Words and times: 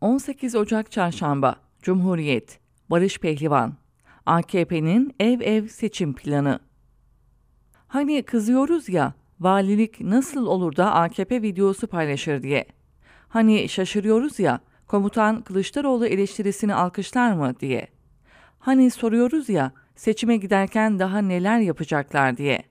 18 0.00 0.56
Ocak 0.56 0.90
Çarşamba 0.90 1.56
Cumhuriyet 1.82 2.58
Barış 2.90 3.18
Pehlivan 3.18 3.74
AKP'nin 4.26 5.14
ev 5.20 5.40
ev 5.40 5.68
seçim 5.68 6.14
planı 6.14 6.60
Hani 7.88 8.22
kızıyoruz 8.22 8.88
ya 8.88 9.14
valilik 9.40 10.00
nasıl 10.00 10.46
olur 10.46 10.76
da 10.76 10.94
AKP 10.94 11.42
videosu 11.42 11.86
paylaşır 11.86 12.42
diye. 12.42 12.64
Hani 13.28 13.68
şaşırıyoruz 13.68 14.38
ya 14.38 14.60
komutan 14.86 15.42
Kılıçdaroğlu 15.42 16.06
eleştirisini 16.06 16.74
alkışlar 16.74 17.32
mı 17.32 17.54
diye. 17.60 17.88
Hani 18.58 18.90
soruyoruz 18.90 19.48
ya 19.48 19.72
seçime 19.96 20.36
giderken 20.36 20.98
daha 20.98 21.18
neler 21.18 21.58
yapacaklar 21.58 22.36
diye. 22.36 22.62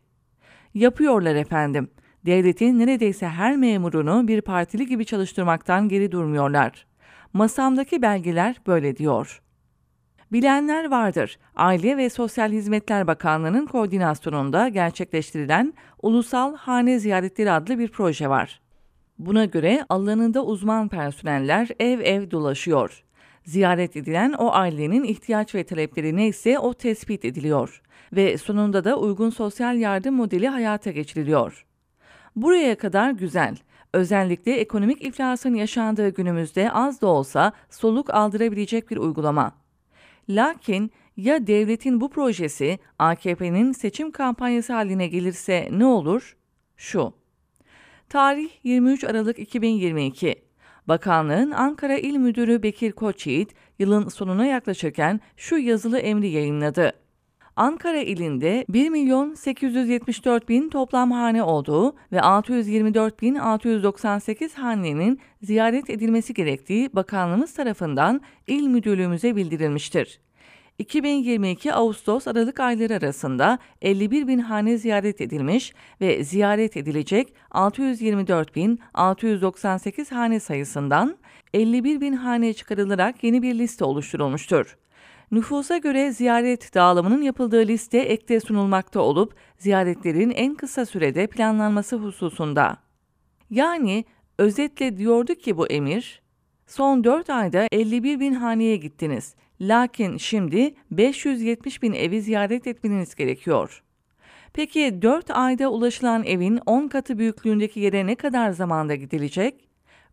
Yapıyorlar 0.74 1.36
efendim. 1.36 1.90
Devletin 2.26 2.80
neredeyse 2.80 3.28
her 3.28 3.58
memurunu 3.58 4.28
bir 4.28 4.42
partili 4.42 4.88
gibi 4.88 5.06
çalıştırmaktan 5.06 5.90
geri 5.90 6.12
durmuyorlar. 6.12 6.90
Masamdaki 7.34 8.02
belgeler 8.02 8.56
böyle 8.68 8.98
diyor. 8.98 9.42
Bilenler 10.32 10.92
vardır. 10.92 11.40
Aile 11.56 11.98
ve 11.98 12.10
Sosyal 12.10 12.52
Hizmetler 12.52 13.08
Bakanlığı'nın 13.08 13.66
koordinasyonunda 13.66 14.70
gerçekleştirilen 14.70 15.74
Ulusal 16.02 16.56
Hane 16.56 17.00
Ziyaretleri 17.00 17.52
adlı 17.52 17.80
bir 17.80 17.88
proje 17.88 18.30
var. 18.30 18.62
Buna 19.20 19.46
göre 19.46 19.86
alanında 19.90 20.46
uzman 20.46 20.88
personeller 20.88 21.68
ev 21.80 22.00
ev 22.00 22.32
dolaşıyor. 22.32 23.04
Ziyaret 23.44 23.96
edilen 23.96 24.34
o 24.34 24.52
ailenin 24.52 25.04
ihtiyaç 25.04 25.56
ve 25.56 25.64
talepleri 25.64 26.16
neyse 26.16 26.60
o 26.60 26.74
tespit 26.74 27.26
ediliyor 27.26 27.82
ve 28.14 28.38
sonunda 28.38 28.84
da 28.84 29.00
uygun 29.00 29.30
sosyal 29.30 29.78
yardım 29.78 30.16
modeli 30.16 30.48
hayata 30.48 30.92
geçiriliyor. 30.92 31.66
Buraya 32.36 32.78
kadar 32.78 33.12
güzel. 33.12 33.56
Özellikle 33.94 34.56
ekonomik 34.56 35.02
iflasın 35.02 35.54
yaşandığı 35.54 36.10
günümüzde 36.10 36.72
az 36.72 37.02
da 37.02 37.08
olsa 37.08 37.54
soluk 37.70 38.14
aldırabilecek 38.14 38.92
bir 38.92 38.98
uygulama. 38.98 39.52
Lakin 40.30 40.92
ya 41.18 41.48
devletin 41.48 42.02
bu 42.02 42.10
projesi 42.10 42.80
AKP'nin 43.00 43.72
seçim 43.72 44.12
kampanyası 44.12 44.74
haline 44.74 45.08
gelirse 45.08 45.70
ne 45.72 45.86
olur? 45.86 46.38
Şu. 46.78 47.14
Tarih 48.10 48.50
23 48.64 49.04
Aralık 49.04 49.40
2022. 49.40 50.36
Bakanlığın 50.88 51.52
Ankara 51.52 51.98
İl 51.98 52.16
Müdürü 52.16 52.64
Bekir 52.64 52.92
Koçyiğit 52.92 53.54
yılın 53.80 54.08
sonuna 54.08 54.46
yaklaşırken 54.46 55.20
şu 55.38 55.58
yazılı 55.58 56.00
emri 56.00 56.28
yayınladı. 56.28 56.94
Ankara 57.60 57.98
ilinde 57.98 58.66
1 58.70 58.90
milyon 58.90 59.34
874 59.34 60.50
bin 60.50 60.70
toplam 60.70 61.12
hane 61.12 61.44
olduğu 61.44 61.96
ve 62.12 62.22
624 62.22 63.22
bin 63.22 63.36
698 63.36 64.54
hanenin 64.54 65.20
ziyaret 65.42 65.90
edilmesi 65.90 66.34
gerektiği 66.34 66.90
bakanlığımız 66.94 67.54
tarafından 67.54 68.22
il 68.48 68.68
müdürlüğümüze 68.68 69.36
bildirilmiştir. 69.36 70.20
2022 70.78 71.74
Ağustos-Aralık 71.74 72.60
ayları 72.60 72.96
arasında 72.96 73.60
51 73.82 74.28
bin 74.28 74.40
hane 74.40 74.78
ziyaret 74.78 75.22
edilmiş 75.22 75.74
ve 76.02 76.24
ziyaret 76.24 76.78
edilecek 76.78 77.34
624 77.52 78.56
bin 78.56 78.80
698 78.94 80.12
hane 80.12 80.40
sayısından 80.40 81.18
51 81.54 82.02
bin 82.02 82.14
hane 82.14 82.54
çıkarılarak 82.54 83.24
yeni 83.24 83.42
bir 83.42 83.56
liste 83.56 83.86
oluşturulmuştur. 83.86 84.78
Nüfusa 85.32 85.78
göre 85.78 86.12
ziyaret 86.12 86.74
dağılımının 86.74 87.22
yapıldığı 87.22 87.68
liste 87.68 87.98
ekte 87.98 88.40
sunulmakta 88.40 89.00
olup 89.00 89.36
ziyaretlerin 89.58 90.32
en 90.32 90.56
kısa 90.56 90.86
sürede 90.86 91.28
planlanması 91.28 91.96
hususunda. 91.96 92.78
Yani 93.50 94.06
özetle 94.38 94.98
diyordu 94.98 95.36
ki 95.36 95.58
bu 95.58 95.68
emir, 95.68 96.22
son 96.68 97.04
4 97.04 97.30
ayda 97.30 97.68
51 97.72 98.20
bin 98.20 98.34
haneye 98.34 98.78
gittiniz. 98.78 99.36
Lakin 99.62 100.18
şimdi 100.18 100.74
570 100.92 101.82
bin 101.82 101.94
evi 101.94 102.22
ziyaret 102.22 102.68
etmeniz 102.68 103.16
gerekiyor. 103.16 103.84
Peki 104.54 105.02
4 105.02 105.32
ayda 105.32 105.70
ulaşılan 105.70 106.24
evin 106.24 106.60
10 106.66 106.88
katı 106.88 107.18
büyüklüğündeki 107.18 107.80
yere 107.80 108.08
ne 108.08 108.16
kadar 108.16 108.52
zamanda 108.52 108.96
gidilecek? 108.96 109.70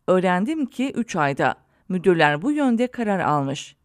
Öğrendim 0.07 0.67
ki 0.67 0.93
3 0.97 1.17
ayda. 1.17 1.55
Müdürler 1.89 2.43
bu 2.43 2.53
yönde 2.53 2.87
karar 2.87 3.21
almış 3.21 3.77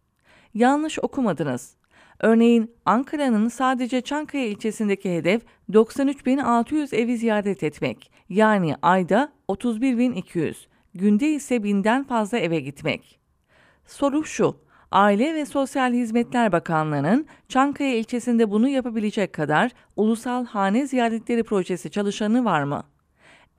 yanlış 0.53 0.99
okumadınız. 0.99 1.75
Örneğin 2.19 2.71
Ankara'nın 2.85 3.47
sadece 3.47 4.01
Çankaya 4.01 4.45
ilçesindeki 4.45 5.15
hedef 5.15 5.41
93.600 5.69 6.95
evi 6.95 7.17
ziyaret 7.17 7.63
etmek. 7.63 8.11
Yani 8.29 8.75
ayda 8.81 9.31
31.200, 9.49 10.55
günde 10.93 11.29
ise 11.29 11.63
binden 11.63 12.03
fazla 12.03 12.37
eve 12.37 12.59
gitmek. 12.59 13.19
Soru 13.85 14.25
şu, 14.25 14.55
Aile 14.91 15.33
ve 15.33 15.45
Sosyal 15.45 15.93
Hizmetler 15.93 16.51
Bakanlığı'nın 16.51 17.27
Çankaya 17.47 17.95
ilçesinde 17.95 18.51
bunu 18.51 18.69
yapabilecek 18.69 19.33
kadar 19.33 19.71
ulusal 19.95 20.45
hane 20.45 20.87
ziyaretleri 20.87 21.43
projesi 21.43 21.91
çalışanı 21.91 22.45
var 22.45 22.63
mı? 22.63 22.83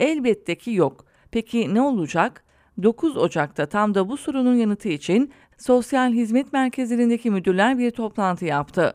Elbette 0.00 0.54
ki 0.54 0.72
yok. 0.72 1.04
Peki 1.31 1.75
ne 1.75 1.81
olacak? 1.81 2.44
9 2.82 3.16
Ocak'ta 3.16 3.66
tam 3.66 3.94
da 3.94 4.08
bu 4.08 4.16
sorunun 4.16 4.54
yanıtı 4.54 4.88
için 4.88 5.32
Sosyal 5.58 6.12
Hizmet 6.12 6.52
Merkezlerindeki 6.52 7.30
müdürler 7.30 7.78
bir 7.78 7.90
toplantı 7.90 8.44
yaptı. 8.44 8.94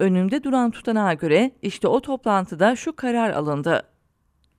Önümde 0.00 0.44
duran 0.44 0.70
tutanağa 0.70 1.14
göre 1.14 1.50
işte 1.62 1.88
o 1.88 2.00
toplantıda 2.00 2.76
şu 2.76 2.96
karar 2.96 3.30
alındı. 3.30 3.82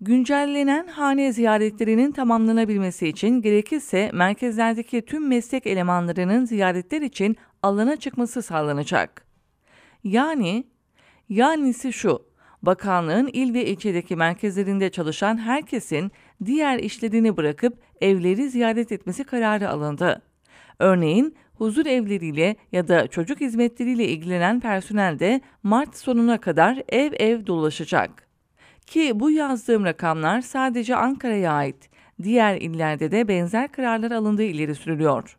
Güncellenen 0.01 0.87
hane 0.87 1.33
ziyaretlerinin 1.33 2.11
tamamlanabilmesi 2.11 3.07
için 3.07 3.41
gerekirse 3.41 4.11
merkezlerdeki 4.13 5.05
tüm 5.05 5.27
meslek 5.27 5.67
elemanlarının 5.67 6.45
ziyaretler 6.45 7.01
için 7.01 7.37
alana 7.63 7.95
çıkması 7.95 8.41
sağlanacak. 8.41 9.25
Yani, 10.03 10.63
yanisi 11.29 11.93
şu, 11.93 12.21
bakanlığın 12.61 13.29
il 13.33 13.53
ve 13.53 13.65
ilçedeki 13.65 14.15
merkezlerinde 14.15 14.89
çalışan 14.89 15.37
herkesin 15.37 16.11
diğer 16.45 16.79
işlerini 16.79 17.37
bırakıp 17.37 17.77
evleri 18.01 18.49
ziyaret 18.49 18.91
etmesi 18.91 19.23
kararı 19.23 19.69
alındı. 19.69 20.21
Örneğin 20.79 21.35
huzur 21.55 21.85
evleriyle 21.85 22.55
ya 22.71 22.87
da 22.87 23.07
çocuk 23.07 23.41
hizmetleriyle 23.41 24.07
ilgilenen 24.07 24.59
personel 24.59 25.19
de 25.19 25.41
Mart 25.63 25.97
sonuna 25.97 26.37
kadar 26.37 26.83
ev 26.89 27.13
ev 27.19 27.45
dolaşacak. 27.45 28.27
Ki 28.85 29.19
bu 29.19 29.31
yazdığım 29.31 29.85
rakamlar 29.85 30.41
sadece 30.41 30.95
Ankara'ya 30.95 31.51
ait. 31.51 31.89
Diğer 32.23 32.55
illerde 32.55 33.11
de 33.11 33.27
benzer 33.27 33.71
kararlar 33.71 34.11
alındığı 34.11 34.43
ileri 34.43 34.75
sürülüyor. 34.75 35.37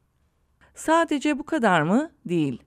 Sadece 0.74 1.38
bu 1.38 1.44
kadar 1.44 1.82
mı? 1.82 2.10
Değil. 2.28 2.62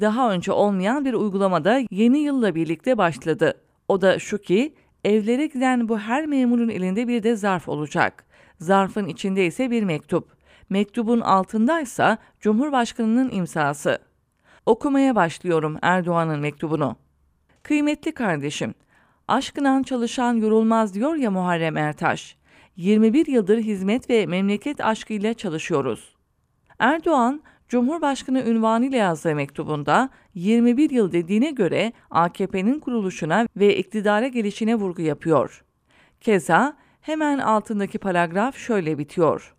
Daha 0.00 0.32
önce 0.32 0.52
olmayan 0.52 1.04
bir 1.04 1.14
uygulamada 1.14 1.80
yeni 1.90 2.18
yılla 2.18 2.54
birlikte 2.54 2.98
başladı. 2.98 3.60
O 3.88 4.00
da 4.00 4.18
şu 4.18 4.38
ki 4.38 4.74
evlere 5.04 5.46
giden 5.46 5.88
bu 5.88 5.98
her 5.98 6.26
memurun 6.26 6.68
elinde 6.68 7.08
bir 7.08 7.22
de 7.22 7.36
zarf 7.36 7.68
olacak. 7.68 8.24
Zarfın 8.58 9.06
içinde 9.06 9.46
ise 9.46 9.70
bir 9.70 9.82
mektup. 9.82 10.41
Mektubun 10.72 11.20
altındaysa 11.20 12.18
Cumhurbaşkanının 12.40 13.30
imzası. 13.30 13.98
Okumaya 14.66 15.14
başlıyorum 15.14 15.78
Erdoğan'ın 15.82 16.40
mektubunu. 16.40 16.96
Kıymetli 17.62 18.12
kardeşim, 18.12 18.74
aşkınan 19.28 19.82
çalışan 19.82 20.34
yorulmaz 20.34 20.94
diyor 20.94 21.14
ya 21.14 21.30
Muharrem 21.30 21.76
Ertaş. 21.76 22.36
21 22.76 23.26
yıldır 23.26 23.58
hizmet 23.58 24.10
ve 24.10 24.26
memleket 24.26 24.80
aşkıyla 24.80 25.34
çalışıyoruz. 25.34 26.16
Erdoğan, 26.78 27.42
Cumhurbaşkanı 27.68 28.42
ünvanıyla 28.42 28.98
yazdığı 28.98 29.34
mektubunda 29.34 30.08
21 30.34 30.90
yıl 30.90 31.12
dediğine 31.12 31.50
göre 31.50 31.92
AKP'nin 32.10 32.80
kuruluşuna 32.80 33.46
ve 33.56 33.76
iktidara 33.76 34.26
gelişine 34.28 34.74
vurgu 34.74 35.02
yapıyor. 35.02 35.64
Keza 36.20 36.76
hemen 37.00 37.38
altındaki 37.38 37.98
paragraf 37.98 38.56
şöyle 38.56 38.98
bitiyor. 38.98 39.54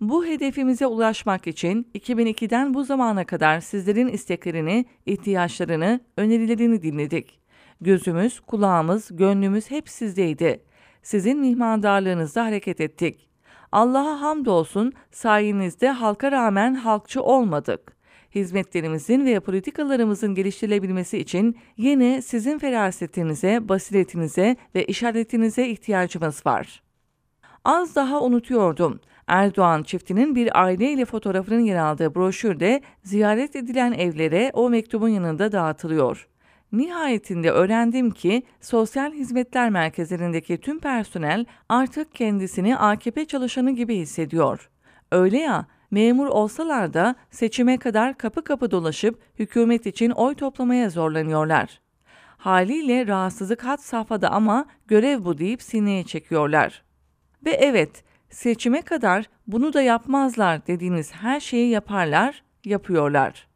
Bu 0.00 0.26
hedefimize 0.26 0.86
ulaşmak 0.86 1.46
için 1.46 1.90
2002'den 1.94 2.74
bu 2.74 2.84
zamana 2.84 3.24
kadar 3.24 3.60
sizlerin 3.60 4.08
isteklerini, 4.08 4.84
ihtiyaçlarını, 5.06 6.00
önerilerini 6.16 6.82
dinledik. 6.82 7.38
Gözümüz, 7.80 8.40
kulağımız, 8.40 9.08
gönlümüz 9.10 9.70
hep 9.70 9.88
sizdeydi. 9.88 10.62
Sizin 11.02 11.38
mihmandarlığınızda 11.38 12.44
hareket 12.44 12.80
ettik. 12.80 13.28
Allah'a 13.72 14.20
hamdolsun 14.20 14.92
sayenizde 15.10 15.90
halka 15.90 16.32
rağmen 16.32 16.74
halkçı 16.74 17.22
olmadık. 17.22 17.96
Hizmetlerimizin 18.34 19.26
ve 19.26 19.40
politikalarımızın 19.40 20.34
geliştirilebilmesi 20.34 21.18
için 21.18 21.56
yine 21.76 22.22
sizin 22.22 22.58
ferasetinize, 22.58 23.68
basiretinize 23.68 24.56
ve 24.74 24.84
işaretinize 24.84 25.68
ihtiyacımız 25.68 26.46
var. 26.46 26.82
Az 27.64 27.96
daha 27.96 28.22
unutuyordum. 28.22 29.00
Erdoğan 29.26 29.82
çiftinin 29.82 30.34
bir 30.34 30.62
aileyle 30.62 31.04
fotoğrafının 31.04 31.60
yer 31.60 31.76
aldığı 31.76 32.14
broşürde 32.14 32.82
ziyaret 33.02 33.56
edilen 33.56 33.92
evlere 33.92 34.50
o 34.54 34.70
mektubun 34.70 35.08
yanında 35.08 35.52
dağıtılıyor. 35.52 36.28
Nihayetinde 36.72 37.50
öğrendim 37.50 38.10
ki 38.10 38.42
Sosyal 38.60 39.12
Hizmetler 39.12 39.70
Merkezlerindeki 39.70 40.58
tüm 40.58 40.80
personel 40.80 41.44
artık 41.68 42.14
kendisini 42.14 42.76
AKP 42.76 43.24
çalışanı 43.24 43.70
gibi 43.70 43.96
hissediyor. 43.96 44.70
Öyle 45.12 45.38
ya, 45.38 45.66
memur 45.90 46.26
olsalar 46.26 46.94
da 46.94 47.14
seçime 47.30 47.78
kadar 47.78 48.18
kapı 48.18 48.44
kapı 48.44 48.70
dolaşıp 48.70 49.20
hükümet 49.38 49.86
için 49.86 50.10
oy 50.10 50.34
toplamaya 50.34 50.90
zorlanıyorlar. 50.90 51.80
Haliyle 52.36 53.06
rahatsızlık 53.06 53.64
hat 53.64 53.82
safhada 53.82 54.30
ama 54.30 54.66
görev 54.86 55.24
bu 55.24 55.38
deyip 55.38 55.62
sineye 55.62 56.04
çekiyorlar. 56.04 56.82
Ve 57.44 57.50
evet, 57.50 58.04
seçime 58.30 58.82
kadar 58.82 59.24
bunu 59.46 59.72
da 59.72 59.82
yapmazlar 59.82 60.66
dediğiniz 60.66 61.14
her 61.14 61.40
şeyi 61.40 61.70
yaparlar, 61.70 62.42
yapıyorlar. 62.64 63.46